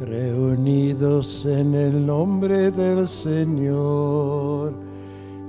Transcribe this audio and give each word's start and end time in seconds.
reunidos 0.00 1.44
en 1.44 1.74
el 1.74 2.06
nombre 2.06 2.70
del 2.70 3.06
Señor, 3.06 4.72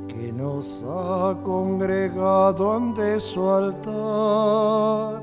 que 0.10 0.34
nos 0.34 0.84
ha 0.84 1.38
congregado 1.44 2.74
ante 2.74 3.20
su 3.20 3.50
altar. 3.50 5.22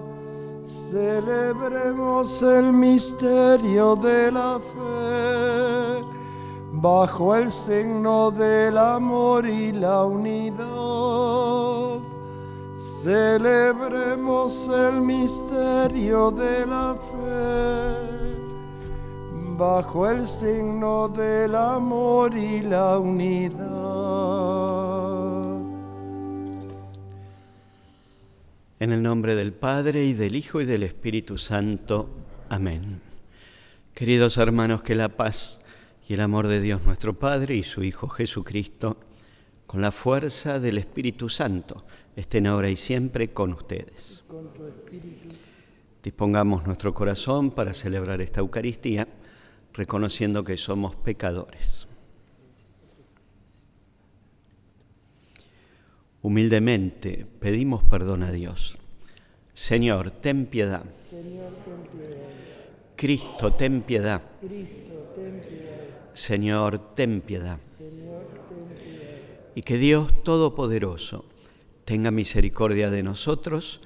Celebremos 0.91 2.43
el 2.43 2.73
misterio 2.73 3.95
de 3.97 4.33
la 4.33 4.59
fe 4.59 6.05
bajo 6.73 7.37
el 7.37 7.53
signo 7.53 8.31
del 8.31 8.79
amor 8.79 9.47
y 9.47 9.73
la 9.73 10.05
unidad. 10.07 10.69
Celebremos 13.03 14.69
el 14.69 15.01
misterio 15.03 16.31
de 16.31 16.67
la 16.67 16.97
fe 16.97 17.98
bajo 19.59 20.09
el 20.09 20.25
signo 20.25 21.09
del 21.09 21.57
amor 21.57 22.33
y 22.37 22.63
la 22.63 22.97
unidad. 22.97 23.59
En 28.79 28.93
el 28.93 29.03
nombre 29.03 29.35
del 29.35 29.53
Padre 29.53 30.05
y 30.05 30.13
del 30.13 30.37
Hijo 30.37 30.61
y 30.61 30.65
del 30.65 30.85
Espíritu 30.85 31.39
Santo. 31.39 32.09
Amén. 32.49 33.01
Queridos 33.95 34.37
hermanos, 34.37 34.83
que 34.83 34.95
la 34.95 35.09
paz 35.09 35.61
y 36.09 36.15
el 36.15 36.21
amor 36.21 36.47
de 36.47 36.61
Dios 36.61 36.85
nuestro 36.85 37.19
Padre 37.19 37.57
y 37.57 37.65
su 37.65 37.83
Hijo 37.83 38.09
Jesucristo, 38.09 38.97
con 39.67 39.81
la 39.83 39.91
fuerza 39.91 40.61
del 40.61 40.79
Espíritu 40.79 41.29
Santo, 41.29 41.85
estén 42.15 42.47
ahora 42.47 42.71
y 42.71 42.77
siempre 42.77 43.33
con 43.33 43.55
ustedes. 43.55 44.23
Dispongamos 46.01 46.65
nuestro 46.65 46.95
corazón 46.95 47.51
para 47.51 47.75
celebrar 47.75 48.21
esta 48.21 48.39
Eucaristía, 48.39 49.09
reconociendo 49.79 50.43
que 50.43 50.57
somos 50.57 50.97
pecadores. 50.97 51.87
Humildemente 56.21 57.25
pedimos 57.39 57.85
perdón 57.85 58.25
a 58.25 58.33
Dios. 58.33 58.77
Señor, 59.55 60.11
ten 60.11 60.47
piedad. 60.47 60.85
Cristo, 62.97 63.55
ten 63.55 63.83
piedad. 63.83 64.21
Señor, 66.13 66.95
ten 66.97 67.21
piedad. 67.21 67.61
Y 69.55 69.63
que 69.63 69.79
Dios 69.79 70.25
Todopoderoso 70.25 71.25
tenga 71.85 72.11
misericordia 72.11 72.91
de 72.91 73.05
nosotros, 73.05 73.81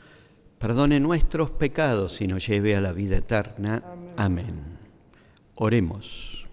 perdone 0.59 1.01
nuestros 1.01 1.51
pecados 1.51 2.23
y 2.23 2.29
nos 2.29 2.47
lleve 2.47 2.77
a 2.77 2.81
la 2.81 2.93
vida 2.93 3.19
eterna. 3.19 3.83
Amén. 4.17 4.72
Oremos. 5.55 6.47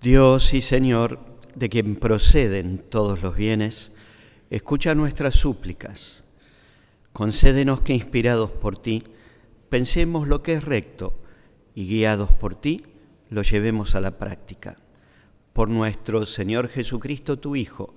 Dios 0.00 0.52
y 0.52 0.62
Señor, 0.62 1.20
de 1.54 1.68
quien 1.68 1.96
proceden 1.96 2.78
todos 2.88 3.22
los 3.22 3.36
bienes, 3.36 3.92
escucha 4.50 4.94
nuestras 4.94 5.34
súplicas. 5.34 6.24
Concédenos 7.12 7.82
que, 7.82 7.94
inspirados 7.94 8.50
por 8.50 8.76
ti, 8.76 9.04
pensemos 9.68 10.26
lo 10.26 10.42
que 10.42 10.54
es 10.54 10.64
recto 10.64 11.14
y 11.74 11.86
guiados 11.86 12.32
por 12.32 12.54
ti, 12.54 12.84
lo 13.30 13.42
llevemos 13.42 13.94
a 13.94 14.00
la 14.00 14.18
práctica. 14.18 14.76
Por 15.52 15.68
nuestro 15.68 16.26
Señor 16.26 16.68
Jesucristo, 16.68 17.38
tu 17.38 17.56
Hijo, 17.56 17.94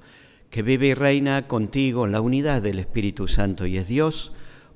que 0.49 0.61
vive 0.61 0.87
y 0.87 0.93
reina 0.93 1.47
contigo 1.47 2.05
en 2.05 2.11
la 2.11 2.21
unidad 2.21 2.61
del 2.61 2.79
Espíritu 2.79 3.27
Santo 3.27 3.65
y 3.65 3.77
es 3.77 3.87
Dios, 3.87 4.31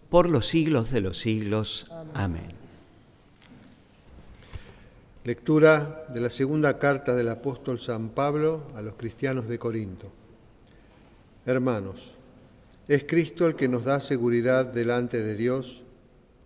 por 0.10 0.30
los 0.30 0.48
siglos 0.48 0.92
de 0.92 1.02
los 1.02 1.20
siglos. 1.20 1.88
Amén. 2.14 2.48
Lectura 5.24 6.06
de 6.10 6.20
la 6.22 6.30
segunda 6.30 6.80
carta 6.80 7.16
del 7.16 7.30
apóstol 7.30 7.80
San 7.80 8.10
Pablo 8.10 8.64
a 8.76 8.82
los 8.82 8.96
cristianos 8.96 9.48
de 9.48 9.60
Corinto. 9.60 10.12
Hermanos, 11.46 12.12
es 12.88 13.04
Cristo 13.04 13.46
el 13.46 13.56
que 13.56 13.68
nos 13.68 13.84
da 13.84 14.00
seguridad 14.00 14.66
delante 14.66 15.22
de 15.22 15.36
Dios 15.36 15.84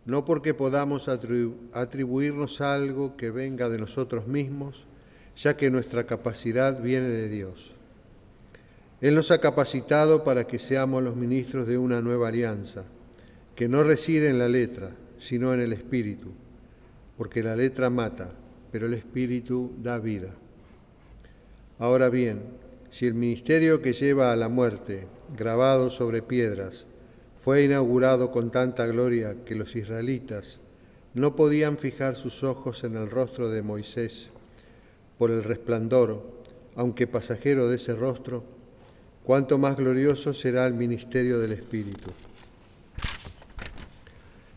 no 0.05 0.25
porque 0.25 0.53
podamos 0.53 1.07
atribuirnos 1.07 2.61
algo 2.61 3.15
que 3.15 3.31
venga 3.31 3.69
de 3.69 3.77
nosotros 3.77 4.27
mismos, 4.27 4.85
ya 5.35 5.55
que 5.55 5.71
nuestra 5.71 6.05
capacidad 6.05 6.81
viene 6.81 7.07
de 7.07 7.29
Dios. 7.29 7.71
Él 8.99 9.15
nos 9.15 9.31
ha 9.31 9.39
capacitado 9.39 10.23
para 10.23 10.45
que 10.45 10.59
seamos 10.59 11.03
los 11.03 11.15
ministros 11.15 11.67
de 11.67 11.77
una 11.77 12.01
nueva 12.01 12.29
alianza, 12.29 12.83
que 13.55 13.67
no 13.67 13.83
reside 13.83 14.29
en 14.29 14.39
la 14.39 14.49
letra, 14.49 14.91
sino 15.19 15.53
en 15.53 15.59
el 15.59 15.73
Espíritu, 15.73 16.31
porque 17.17 17.43
la 17.43 17.55
letra 17.55 17.89
mata, 17.89 18.31
pero 18.71 18.87
el 18.87 18.93
Espíritu 18.93 19.71
da 19.81 19.99
vida. 19.99 20.33
Ahora 21.79 22.09
bien, 22.09 22.41
si 22.89 23.05
el 23.05 23.13
ministerio 23.13 23.81
que 23.81 23.93
lleva 23.93 24.31
a 24.31 24.35
la 24.35 24.49
muerte, 24.49 25.07
grabado 25.35 25.89
sobre 25.89 26.21
piedras, 26.21 26.85
fue 27.43 27.63
inaugurado 27.63 28.31
con 28.31 28.51
tanta 28.51 28.85
gloria 28.85 29.43
que 29.45 29.55
los 29.55 29.75
israelitas 29.75 30.59
no 31.13 31.35
podían 31.35 31.77
fijar 31.77 32.15
sus 32.15 32.43
ojos 32.43 32.83
en 32.83 32.95
el 32.95 33.09
rostro 33.09 33.49
de 33.49 33.61
Moisés 33.61 34.29
por 35.17 35.29
el 35.29 35.43
resplandor, 35.43 36.23
aunque 36.75 37.05
pasajero 37.05 37.67
de 37.67 37.75
ese 37.75 37.93
rostro, 37.93 38.43
cuánto 39.23 39.57
más 39.57 39.77
glorioso 39.77 40.33
será 40.33 40.65
el 40.65 40.73
ministerio 40.73 41.39
del 41.39 41.51
Espíritu. 41.51 42.11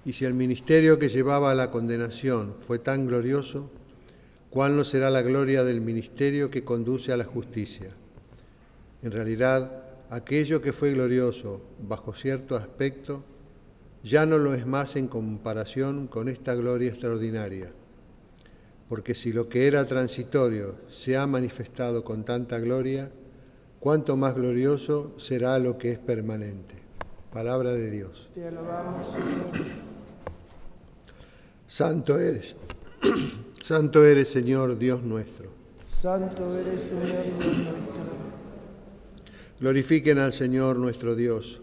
Y 0.07 0.13
si 0.13 0.25
el 0.25 0.35
ministerio 0.35 1.01
que 1.01 1.09
llevaba 1.09 1.51
a 1.51 1.55
la 1.57 1.73
condenación 1.73 2.55
fue 2.65 2.79
tan 2.79 3.09
glorioso, 3.09 3.69
¿cuál 4.51 4.77
no 4.77 4.85
será 4.85 5.11
la 5.11 5.21
gloria 5.21 5.65
del 5.65 5.81
ministerio 5.81 6.49
que 6.49 6.63
conduce 6.63 7.13
a 7.13 7.17
la 7.17 7.25
justicia? 7.25 7.91
En 9.03 9.11
realidad, 9.11 9.83
aquello 10.09 10.63
que 10.63 10.73
fue 10.73 10.93
glorioso 10.93 11.61
bajo 11.83 12.15
cierto 12.15 12.55
aspecto, 12.55 13.25
ya 14.05 14.27
no 14.27 14.39
lo 14.39 14.55
es 14.55 14.65
más 14.65 14.95
en 14.95 15.09
comparación 15.09 16.07
con 16.07 16.29
esta 16.29 16.55
gloria 16.55 16.91
extraordinaria. 16.91 17.73
Porque 18.89 19.17
si 19.17 19.33
lo 19.33 19.49
que 19.49 19.67
era 19.67 19.85
transitorio 19.87 20.77
se 20.89 21.17
ha 21.17 21.27
manifestado 21.27 22.05
con 22.05 22.25
tanta 22.25 22.61
gloria, 22.61 23.11
cuánto 23.81 24.17
más 24.17 24.37
glorioso 24.37 25.15
será 25.17 25.59
lo 25.59 25.77
que 25.77 25.91
es 25.91 25.99
permanente. 25.99 26.77
Palabra 27.33 27.73
de 27.73 27.91
Dios. 27.91 28.31
Te 28.33 28.47
alabamos, 28.47 29.09
Santo 31.77 32.19
eres, 32.19 32.57
Santo 33.63 34.03
eres, 34.03 34.29
Señor 34.31 34.79
Dios 34.79 35.03
nuestro. 35.03 35.51
Santo 35.85 36.57
eres, 36.57 36.81
Señor 36.81 37.25
Dios 37.39 37.39
nuestro. 37.39 38.05
Glorifiquen 39.61 40.19
al 40.19 40.33
Señor 40.33 40.79
nuestro 40.79 41.15
Dios, 41.15 41.61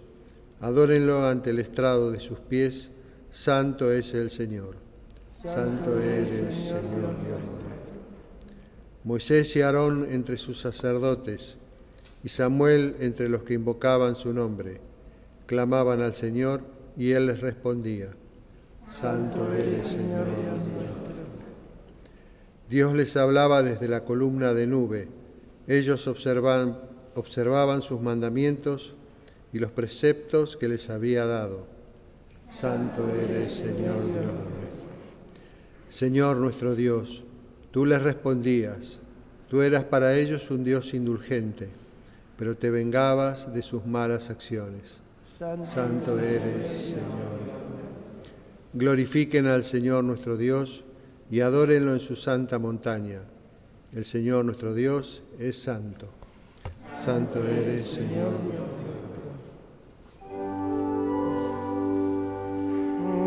adórenlo 0.62 1.28
ante 1.28 1.50
el 1.50 1.58
estrado 1.58 2.12
de 2.12 2.20
sus 2.20 2.38
pies, 2.38 2.92
santo 3.32 3.92
es 3.92 4.14
el 4.14 4.30
Señor. 4.30 4.76
Santo, 5.32 5.98
eres, 6.00 6.30
Señor, 6.30 6.84
Dios. 6.84 7.42
Moisés 9.04 9.56
y 9.56 9.64
Aarón 9.64 10.06
entre 10.12 10.38
sus 10.38 10.62
sacerdotes, 10.62 11.58
y 12.24 12.30
Samuel 12.30 12.98
entre 13.00 13.30
los 13.30 13.42
que 13.42 13.56
invocaban 13.56 14.14
su 14.14 14.32
nombre, 14.32 14.80
clamaban 15.48 16.04
al 16.04 16.14
Señor 16.14 16.62
y 16.96 17.14
él 17.14 17.26
les 17.26 17.42
respondía, 17.42 18.12
Santo 18.90 19.52
eres, 19.54 19.82
Señor 19.82 20.26
Dios 20.26 20.58
nuestro. 20.58 21.14
Dios 22.70 22.94
les 22.94 23.18
hablaba 23.18 23.64
desde 23.64 23.88
la 23.88 24.04
columna 24.04 24.54
de 24.54 24.68
nube, 24.68 25.08
ellos 25.68 26.08
observaban 26.08 26.94
observaban 27.16 27.82
sus 27.82 28.02
mandamientos 28.02 28.96
y 29.52 29.60
los 29.60 29.72
preceptos 29.72 30.58
que 30.58 30.68
les 30.68 30.90
había 30.90 31.26
dado. 31.26 31.66
Santo 32.50 33.08
eres, 33.10 33.52
Señor 33.52 34.06
Dios 34.06 34.26
nuestro. 34.26 34.64
Señor 35.90 36.38
nuestro 36.38 36.76
Dios, 36.76 37.24
tú 37.72 37.86
les 37.86 38.02
respondías, 38.02 39.00
tú 39.50 39.62
eras 39.62 39.84
para 39.84 40.16
ellos 40.16 40.50
un 40.50 40.64
Dios 40.64 40.94
indulgente, 40.94 41.70
pero 42.38 42.58
te 42.58 42.70
vengabas 42.70 43.54
de 43.54 43.62
sus 43.62 43.86
malas 43.86 44.30
acciones. 44.30 45.00
Santo, 45.24 46.20
eres, 46.20 46.72
Señor. 46.72 47.53
Glorifiquen 48.74 49.48
al 49.48 49.64
Señor 49.64 50.04
nuestro 50.04 50.36
Dios 50.36 50.84
y 51.30 51.42
adórenlo 51.42 51.94
en 51.94 52.00
su 52.00 52.16
santa 52.16 52.60
montaña. 52.60 53.22
El 53.94 54.06
Señor 54.06 54.46
nuestro 54.46 54.74
Dios 54.74 55.22
es 55.40 55.62
santo. 55.62 56.08
Santo 56.96 57.40
eres, 57.44 57.86
Señor. 57.86 58.34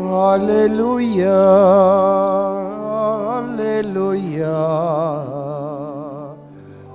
Aleluya, 0.09 1.35
aleluya, 3.37 4.57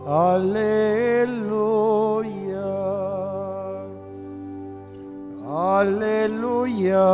aleluya, 0.07 1.53
aleluya, 5.47 7.05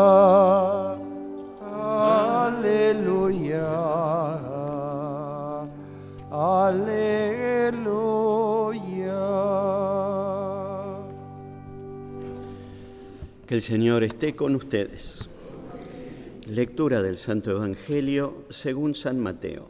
el 13.59 13.63
Señor 13.63 14.05
esté 14.05 14.37
con 14.37 14.55
ustedes. 14.55 15.29
Lectura 16.47 17.03
del 17.03 17.17
Santo 17.17 17.51
Evangelio 17.51 18.45
según 18.51 18.95
San 18.95 19.19
Mateo. 19.19 19.69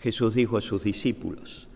Jesús 0.00 0.32
dijo 0.32 0.56
a 0.56 0.62
sus 0.62 0.82
discípulos, 0.82 1.68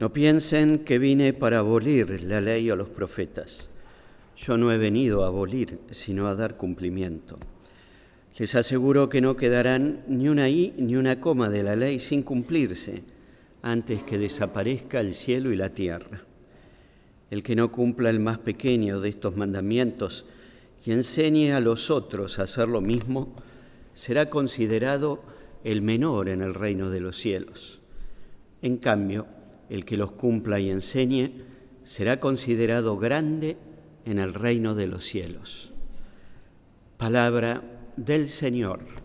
no 0.00 0.12
piensen 0.12 0.80
que 0.80 0.98
vine 0.98 1.32
para 1.32 1.60
abolir 1.60 2.24
la 2.24 2.42
ley 2.42 2.70
o 2.70 2.76
los 2.76 2.90
profetas. 2.90 3.70
Yo 4.36 4.58
no 4.58 4.70
he 4.70 4.76
venido 4.76 5.24
a 5.24 5.28
abolir, 5.28 5.78
sino 5.92 6.28
a 6.28 6.34
dar 6.34 6.58
cumplimiento. 6.58 7.38
Les 8.36 8.54
aseguro 8.54 9.08
que 9.08 9.22
no 9.22 9.38
quedarán 9.38 10.04
ni 10.08 10.28
una 10.28 10.50
i 10.50 10.74
ni 10.76 10.94
una 10.94 11.20
coma 11.20 11.48
de 11.48 11.62
la 11.62 11.74
ley 11.74 12.00
sin 12.00 12.22
cumplirse 12.22 13.02
antes 13.62 14.02
que 14.02 14.18
desaparezca 14.18 15.00
el 15.00 15.14
cielo 15.14 15.52
y 15.52 15.56
la 15.56 15.70
tierra. 15.70 16.26
El 17.30 17.42
que 17.42 17.56
no 17.56 17.70
cumpla 17.70 18.10
el 18.10 18.20
más 18.20 18.38
pequeño 18.38 19.00
de 19.00 19.08
estos 19.08 19.36
mandamientos 19.36 20.24
y 20.84 20.92
enseñe 20.92 21.52
a 21.52 21.60
los 21.60 21.90
otros 21.90 22.38
a 22.38 22.42
hacer 22.42 22.68
lo 22.68 22.80
mismo, 22.80 23.34
será 23.94 24.30
considerado 24.30 25.22
el 25.64 25.82
menor 25.82 26.28
en 26.28 26.42
el 26.42 26.54
reino 26.54 26.90
de 26.90 27.00
los 27.00 27.16
cielos. 27.16 27.80
En 28.62 28.78
cambio, 28.78 29.26
el 29.68 29.84
que 29.84 29.96
los 29.96 30.12
cumpla 30.12 30.58
y 30.58 30.70
enseñe 30.70 31.32
será 31.84 32.20
considerado 32.20 32.98
grande 32.98 33.56
en 34.04 34.18
el 34.18 34.34
reino 34.34 34.74
de 34.74 34.86
los 34.86 35.04
cielos. 35.04 35.70
Palabra 36.96 37.62
del 37.96 38.28
Señor. 38.28 38.99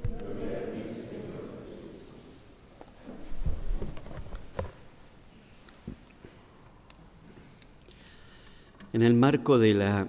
En 8.96 9.02
el 9.02 9.14
marco 9.14 9.60
de 9.60 9.74
la 9.74 10.08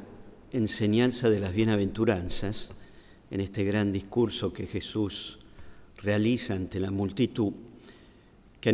enseñanza 0.53 1.29
de 1.29 1.41
las 1.41 1.53
bienaventuranzas, 1.53 2.71
en 3.33 3.41
este 3.41 3.65
gran 3.65 3.91
discurso 3.91 4.53
que 4.53 4.69
Jesús 4.69 5.41
realiza 6.05 6.55
ante 6.55 6.79
la 6.79 6.93
multitud, 6.93 7.53
que 8.61 8.73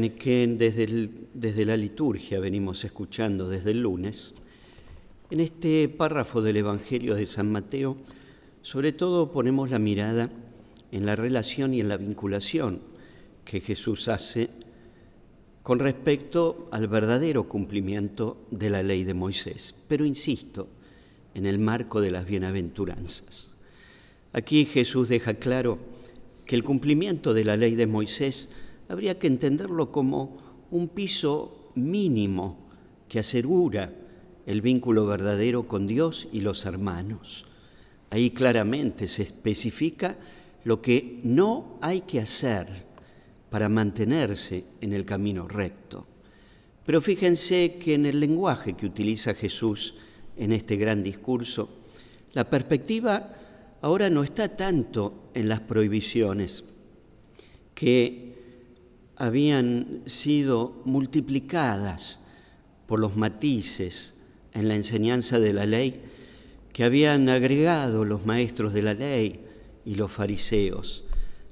desde, 0.58 1.08
desde 1.32 1.64
la 1.64 1.78
liturgia 1.78 2.40
venimos 2.40 2.84
escuchando 2.84 3.48
desde 3.48 3.70
el 3.70 3.80
lunes, 3.80 4.34
en 5.30 5.40
este 5.40 5.88
párrafo 5.88 6.42
del 6.42 6.58
Evangelio 6.58 7.14
de 7.14 7.24
San 7.24 7.50
Mateo, 7.50 7.96
sobre 8.60 8.92
todo 8.92 9.32
ponemos 9.32 9.70
la 9.70 9.78
mirada 9.78 10.28
en 10.90 11.06
la 11.06 11.16
relación 11.16 11.72
y 11.72 11.80
en 11.80 11.88
la 11.88 11.96
vinculación 11.96 12.80
que 13.46 13.60
Jesús 13.60 14.08
hace 14.08 14.50
con 15.62 15.78
respecto 15.78 16.68
al 16.72 16.88
verdadero 16.88 17.48
cumplimiento 17.48 18.36
de 18.50 18.70
la 18.70 18.82
ley 18.82 19.04
de 19.04 19.14
Moisés. 19.14 19.74
Pero 19.88 20.04
insisto, 20.04 20.68
en 21.34 21.46
el 21.46 21.58
marco 21.58 22.00
de 22.00 22.10
las 22.10 22.26
bienaventuranzas. 22.26 23.54
Aquí 24.32 24.64
Jesús 24.64 25.08
deja 25.08 25.34
claro 25.34 25.78
que 26.46 26.56
el 26.56 26.64
cumplimiento 26.64 27.34
de 27.34 27.44
la 27.44 27.56
ley 27.56 27.74
de 27.74 27.86
Moisés 27.86 28.50
habría 28.88 29.18
que 29.18 29.26
entenderlo 29.26 29.92
como 29.92 30.38
un 30.70 30.88
piso 30.88 31.70
mínimo 31.74 32.58
que 33.08 33.20
asegura 33.20 33.92
el 34.46 34.60
vínculo 34.60 35.06
verdadero 35.06 35.68
con 35.68 35.86
Dios 35.86 36.28
y 36.32 36.40
los 36.40 36.64
hermanos. 36.64 37.44
Ahí 38.10 38.30
claramente 38.30 39.06
se 39.06 39.22
especifica 39.22 40.16
lo 40.64 40.82
que 40.82 41.20
no 41.22 41.78
hay 41.80 42.02
que 42.02 42.20
hacer 42.20 42.91
para 43.52 43.68
mantenerse 43.68 44.64
en 44.80 44.94
el 44.94 45.04
camino 45.04 45.46
recto. 45.46 46.06
Pero 46.86 47.02
fíjense 47.02 47.76
que 47.78 47.92
en 47.92 48.06
el 48.06 48.18
lenguaje 48.18 48.72
que 48.72 48.86
utiliza 48.86 49.34
Jesús 49.34 49.94
en 50.38 50.52
este 50.52 50.76
gran 50.76 51.02
discurso, 51.02 51.68
la 52.32 52.48
perspectiva 52.48 53.36
ahora 53.82 54.08
no 54.08 54.24
está 54.24 54.56
tanto 54.56 55.28
en 55.34 55.50
las 55.50 55.60
prohibiciones 55.60 56.64
que 57.74 58.32
habían 59.16 60.00
sido 60.06 60.80
multiplicadas 60.86 62.20
por 62.86 63.00
los 63.00 63.16
matices 63.16 64.14
en 64.54 64.66
la 64.66 64.76
enseñanza 64.76 65.38
de 65.40 65.52
la 65.52 65.66
ley, 65.66 66.00
que 66.72 66.84
habían 66.84 67.28
agregado 67.28 68.06
los 68.06 68.24
maestros 68.24 68.72
de 68.72 68.80
la 68.80 68.94
ley 68.94 69.44
y 69.84 69.96
los 69.96 70.10
fariseos, 70.10 71.04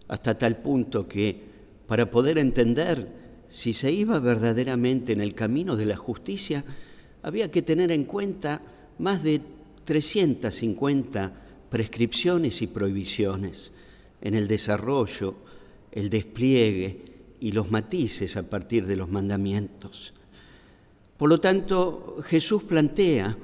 hasta 0.09 0.39
tal 0.39 0.57
punto 0.57 1.07
que 1.07 1.50
para 1.91 2.09
poder 2.09 2.39
entender 2.39 3.09
si 3.49 3.73
se 3.73 3.91
iba 3.91 4.21
verdaderamente 4.21 5.13
en 5.13 5.21
el 5.21 5.35
camino 5.35 5.75
de 5.75 5.87
la 5.87 5.97
justicia, 5.97 6.65
había 7.21 7.51
que 7.51 7.63
tener 7.63 7.91
en 7.91 8.05
cuenta 8.05 8.63
más 9.01 9.25
de 9.25 9.41
350 9.87 11.33
prescripciones 11.69 12.63
y 12.63 12.69
prohibiciones 12.69 13.73
en 14.21 14.37
el 14.37 14.47
desarrollo, 14.47 15.35
el 15.91 16.11
despliegue 16.11 17.07
y 17.41 17.51
los 17.51 17.73
matices 17.73 18.37
a 18.37 18.49
partir 18.49 18.87
de 18.87 18.95
los 18.95 19.09
mandamientos. 19.09 20.15
Por 21.17 21.29
lo 21.29 21.41
tanto, 21.41 22.19
Jesús 22.23 22.63
plantea 22.63 23.37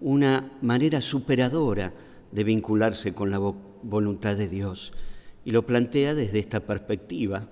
una 0.00 0.58
manera 0.62 1.00
superadora 1.00 1.94
de 2.32 2.42
vincularse 2.42 3.14
con 3.14 3.30
la 3.30 3.38
voluntad 3.38 4.34
de 4.34 4.48
Dios. 4.48 4.92
Y 5.44 5.52
lo 5.52 5.64
plantea 5.64 6.16
desde 6.16 6.40
esta 6.40 6.58
perspectiva, 6.58 7.50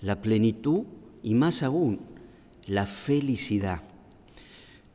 la 0.00 0.20
plenitud 0.22 0.84
y 1.22 1.34
más 1.34 1.62
aún 1.62 2.00
la 2.66 2.86
felicidad. 2.86 3.82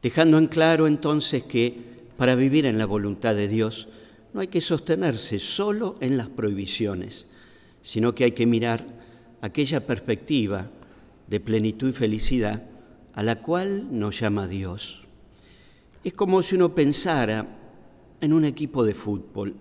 Dejando 0.01 0.37
en 0.37 0.47
claro 0.47 0.87
entonces 0.87 1.43
que 1.43 1.77
para 2.17 2.35
vivir 2.35 2.65
en 2.65 2.77
la 2.77 2.85
voluntad 2.85 3.35
de 3.35 3.47
Dios 3.47 3.87
no 4.33 4.41
hay 4.41 4.47
que 4.47 4.61
sostenerse 4.61 5.39
solo 5.39 5.95
en 5.99 6.17
las 6.17 6.27
prohibiciones, 6.29 7.27
sino 7.81 8.15
que 8.15 8.25
hay 8.25 8.31
que 8.31 8.45
mirar 8.45 8.85
aquella 9.41 9.85
perspectiva 9.85 10.69
de 11.27 11.39
plenitud 11.39 11.89
y 11.89 11.93
felicidad 11.93 12.63
a 13.13 13.23
la 13.23 13.41
cual 13.41 13.87
nos 13.97 14.19
llama 14.19 14.47
Dios. 14.47 15.03
Es 16.03 16.13
como 16.13 16.43
si 16.43 16.55
uno 16.55 16.73
pensara 16.75 17.59
en 18.19 18.33
un 18.33 18.45
equipo 18.45 18.83
de 18.83 18.93
fútbol, 18.93 19.55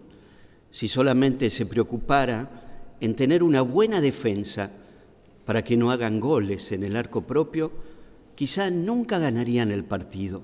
si 0.71 0.89
solamente 0.89 1.51
se 1.51 1.67
preocupara 1.67 2.97
en 3.01 3.15
tener 3.15 3.43
una 3.43 3.63
buena 3.63 4.01
defensa 4.01 4.71
para 5.53 5.65
que 5.65 5.77
no 5.77 5.91
hagan 5.91 6.19
goles 6.19 6.73
en 6.73 6.83
el 6.83 6.97
arco 6.97 7.27
propio, 7.27 7.71
quizá 8.35 8.71
nunca 8.71 9.19
ganarían 9.19 9.71
el 9.71 9.85
partido. 9.85 10.41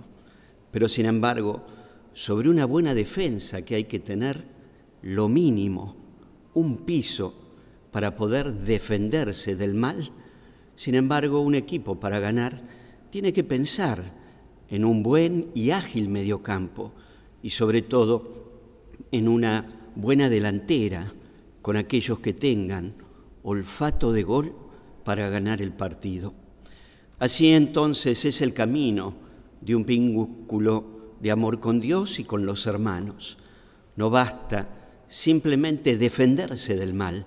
Pero 0.70 0.86
sin 0.86 1.06
embargo, 1.06 1.64
sobre 2.12 2.50
una 2.50 2.66
buena 2.66 2.92
defensa 2.92 3.62
que 3.62 3.74
hay 3.74 3.84
que 3.84 4.00
tener, 4.00 4.44
lo 5.00 5.30
mínimo, 5.30 5.96
un 6.52 6.84
piso 6.84 7.32
para 7.90 8.16
poder 8.16 8.52
defenderse 8.52 9.56
del 9.56 9.72
mal, 9.72 10.12
sin 10.74 10.94
embargo, 10.94 11.40
un 11.40 11.54
equipo 11.54 11.98
para 11.98 12.20
ganar 12.20 12.60
tiene 13.08 13.32
que 13.32 13.44
pensar 13.44 14.12
en 14.68 14.84
un 14.84 15.02
buen 15.02 15.52
y 15.54 15.70
ágil 15.70 16.10
mediocampo 16.10 16.92
y 17.42 17.48
sobre 17.48 17.80
todo 17.80 18.60
en 19.10 19.26
una 19.26 19.88
buena 19.94 20.28
delantera 20.28 21.10
con 21.62 21.78
aquellos 21.78 22.18
que 22.18 22.34
tengan 22.34 22.92
olfato 23.42 24.12
de 24.12 24.22
gol 24.22 24.67
para 25.08 25.30
ganar 25.30 25.62
el 25.62 25.72
partido. 25.72 26.34
Así 27.18 27.48
entonces 27.48 28.26
es 28.26 28.42
el 28.42 28.52
camino 28.52 29.14
de 29.62 29.74
un 29.74 29.86
vínculo 29.86 31.14
de 31.18 31.30
amor 31.30 31.60
con 31.60 31.80
Dios 31.80 32.18
y 32.18 32.24
con 32.24 32.44
los 32.44 32.66
hermanos. 32.66 33.38
No 33.96 34.10
basta 34.10 34.68
simplemente 35.08 35.96
defenderse 35.96 36.76
del 36.76 36.92
mal. 36.92 37.24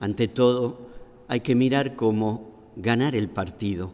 Ante 0.00 0.26
todo, 0.26 0.88
hay 1.28 1.40
que 1.40 1.54
mirar 1.54 1.96
cómo 1.96 2.72
ganar 2.76 3.14
el 3.14 3.28
partido. 3.28 3.92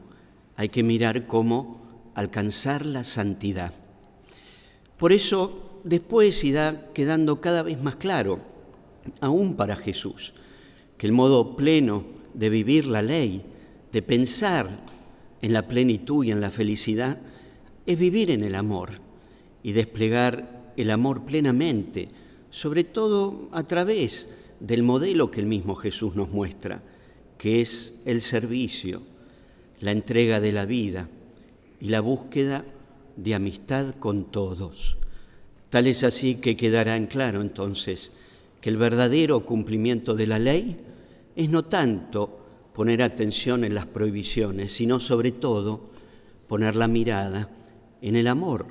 Hay 0.55 0.69
que 0.69 0.85
mirar 0.85 1.27
cómo 1.27 2.13
alcanzar 2.15 2.87
la 2.87 3.03
santidad. 3.03 3.75
Por 4.97 5.13
eso 5.13 5.81
después 5.83 6.45
irá 6.45 6.93
quedando 6.95 7.41
cada 7.41 7.65
vez 7.65 7.83
más 7.83 7.97
claro, 7.97 8.39
aún 9.21 9.57
para 9.57 9.75
Jesús, 9.75 10.35
que 10.97 11.09
el 11.09 11.13
modo 11.13 11.57
pleno 11.57 12.18
de 12.35 12.51
vivir 12.51 12.87
la 12.87 13.03
ley, 13.03 13.43
de 13.93 14.03
pensar 14.03 14.69
en 15.41 15.53
la 15.53 15.67
plenitud 15.67 16.25
y 16.25 16.31
en 16.31 16.41
la 16.41 16.51
felicidad, 16.51 17.19
es 17.87 17.99
vivir 17.99 18.31
en 18.31 18.45
el 18.45 18.55
amor 18.55 18.91
y 19.63 19.73
desplegar 19.73 20.73
el 20.77 20.91
amor 20.91 21.25
plenamente, 21.25 22.09
sobre 22.51 22.85
todo 22.85 23.49
a 23.53 23.63
través 23.65 24.29
del 24.61 24.83
modelo 24.83 25.31
que 25.31 25.41
el 25.41 25.47
mismo 25.47 25.75
Jesús 25.75 26.15
nos 26.15 26.31
muestra, 26.31 26.83
que 27.37 27.61
es 27.61 28.01
el 28.05 28.21
servicio, 28.21 29.03
la 29.81 29.93
entrega 29.93 30.41
de 30.41 30.53
la 30.53 30.67
vida, 30.67 31.09
y 31.81 31.89
la 31.89 32.01
búsqueda 32.01 32.65
de 33.17 33.35
amistad 33.35 33.95
con 33.99 34.31
todos. 34.31 34.97
Tal 35.71 35.87
es 35.87 36.03
así 36.03 36.37
que 36.37 36.57
quedará 36.57 36.97
en 36.97 37.07
claro 37.07 37.41
entonces 37.41 38.13
que 38.61 38.71
el 38.71 38.77
verdadero 38.77 39.45
cumplimiento 39.45 40.15
de 40.15 40.27
la 40.27 40.39
ley 40.39 40.77
es 41.39 41.49
no 41.51 41.65
tanto 41.67 42.37
poner 42.75 43.01
atención 43.01 43.63
en 43.63 43.73
las 43.73 43.87
prohibiciones, 43.87 44.73
sino 44.73 44.99
sobre 44.99 45.31
todo 45.31 45.89
poner 46.49 46.75
la 46.75 46.89
mirada 46.89 47.49
en 48.03 48.17
el 48.17 48.27
amor, 48.27 48.67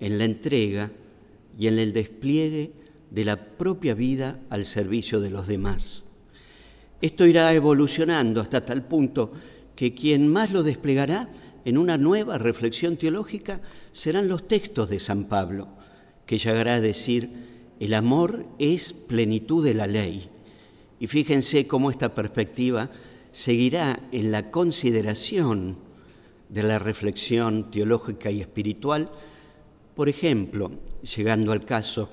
en 0.00 0.18
la 0.18 0.24
entrega 0.24 0.90
y 1.56 1.68
en 1.68 1.78
el 1.78 1.92
despliegue 1.92 2.72
de 3.08 3.24
la 3.24 3.36
propia 3.36 3.94
vida 3.94 4.40
al 4.50 4.64
servicio 4.64 5.20
de 5.20 5.30
los 5.30 5.46
demás. 5.46 6.06
Esto 7.00 7.24
irá 7.24 7.52
evolucionando 7.52 8.40
hasta 8.40 8.66
tal 8.66 8.82
punto 8.82 9.30
que 9.76 9.94
quien 9.94 10.26
más 10.26 10.50
lo 10.50 10.64
desplegará 10.64 11.28
en 11.64 11.78
una 11.78 11.98
nueva 11.98 12.36
reflexión 12.36 12.96
teológica 12.96 13.60
serán 13.92 14.26
los 14.26 14.48
textos 14.48 14.88
de 14.88 14.98
San 14.98 15.26
Pablo, 15.26 15.68
que 16.26 16.38
llegará 16.38 16.74
a 16.74 16.80
decir, 16.80 17.30
el 17.78 17.94
amor 17.94 18.44
es 18.58 18.92
plenitud 18.92 19.64
de 19.64 19.74
la 19.74 19.86
ley. 19.86 20.30
Y 20.98 21.06
fíjense 21.06 21.66
cómo 21.66 21.90
esta 21.90 22.14
perspectiva 22.14 22.90
seguirá 23.32 24.00
en 24.12 24.30
la 24.30 24.50
consideración 24.50 25.76
de 26.48 26.62
la 26.62 26.78
reflexión 26.78 27.70
teológica 27.70 28.30
y 28.30 28.40
espiritual, 28.40 29.10
por 29.94 30.08
ejemplo, 30.08 30.70
llegando 31.16 31.52
al 31.52 31.64
caso 31.64 32.08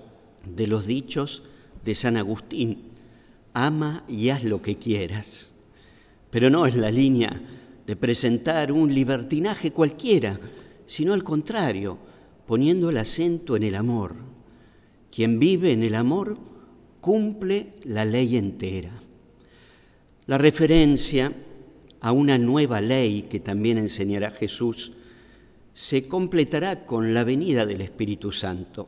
de 0.45 0.67
los 0.67 0.85
dichos 0.85 1.43
de 1.85 1.95
San 1.95 2.17
Agustín, 2.17 2.91
ama 3.53 4.03
y 4.07 4.29
haz 4.29 4.43
lo 4.43 4.61
que 4.61 4.77
quieras, 4.77 5.53
pero 6.29 6.49
no 6.49 6.65
es 6.65 6.75
la 6.75 6.91
línea 6.91 7.41
de 7.85 7.95
presentar 7.95 8.71
un 8.71 8.93
libertinaje 8.93 9.71
cualquiera, 9.71 10.39
sino 10.85 11.13
al 11.13 11.23
contrario, 11.23 11.97
poniendo 12.47 12.89
el 12.89 12.97
acento 12.97 13.55
en 13.55 13.63
el 13.63 13.75
amor. 13.75 14.15
Quien 15.11 15.39
vive 15.39 15.71
en 15.71 15.83
el 15.83 15.95
amor 15.95 16.37
cumple 17.03 17.73
la 17.83 18.05
ley 18.05 18.37
entera. 18.37 18.93
La 20.25 20.37
referencia 20.37 21.33
a 21.99 22.13
una 22.13 22.37
nueva 22.37 22.79
ley 22.79 23.23
que 23.23 23.41
también 23.41 23.77
enseñará 23.77 24.31
Jesús 24.31 24.93
se 25.73 26.07
completará 26.07 26.85
con 26.85 27.13
la 27.13 27.25
venida 27.25 27.65
del 27.65 27.81
Espíritu 27.81 28.31
Santo. 28.31 28.87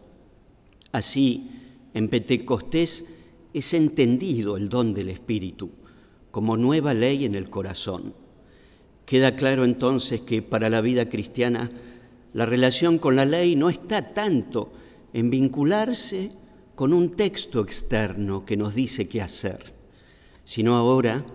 Así, 0.93 1.49
en 1.93 2.07
Pentecostés 2.07 3.03
es 3.53 3.73
entendido 3.73 4.55
el 4.55 4.69
don 4.69 4.93
del 4.93 5.09
Espíritu 5.09 5.71
como 6.31 6.55
nueva 6.55 6.93
ley 6.93 7.25
en 7.25 7.35
el 7.35 7.49
corazón. 7.49 8.13
Queda 9.05 9.35
claro 9.35 9.65
entonces 9.65 10.21
que 10.21 10.41
para 10.41 10.69
la 10.69 10.79
vida 10.79 11.09
cristiana 11.09 11.69
la 12.31 12.45
relación 12.45 12.97
con 12.97 13.17
la 13.17 13.25
ley 13.25 13.57
no 13.57 13.69
está 13.69 14.13
tanto 14.13 14.71
en 15.11 15.29
vincularse 15.29 16.31
con 16.75 16.93
un 16.93 17.11
texto 17.11 17.61
externo 17.61 18.45
que 18.45 18.57
nos 18.57 18.75
dice 18.75 19.05
qué 19.05 19.21
hacer, 19.21 19.73
sino 20.43 20.75
ahora 20.75 21.25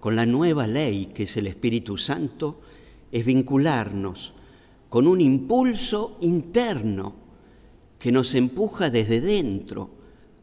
con 0.00 0.16
la 0.16 0.26
nueva 0.26 0.66
ley 0.66 1.06
que 1.06 1.22
es 1.22 1.36
el 1.36 1.46
Espíritu 1.46 1.96
Santo, 1.96 2.60
es 3.12 3.24
vincularnos 3.24 4.32
con 4.88 5.06
un 5.06 5.20
impulso 5.20 6.18
interno 6.20 7.14
que 7.98 8.12
nos 8.12 8.34
empuja 8.34 8.90
desde 8.90 9.20
dentro 9.20 9.90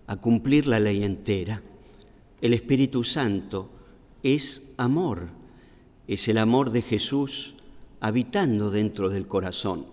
a 0.07 0.17
cumplir 0.17 0.67
la 0.67 0.79
ley 0.79 1.03
entera. 1.03 1.61
El 2.41 2.53
Espíritu 2.53 3.03
Santo 3.03 3.67
es 4.23 4.73
amor, 4.77 5.29
es 6.07 6.27
el 6.27 6.37
amor 6.37 6.71
de 6.71 6.81
Jesús 6.81 7.55
habitando 7.99 8.71
dentro 8.71 9.09
del 9.09 9.27
corazón. 9.27 9.85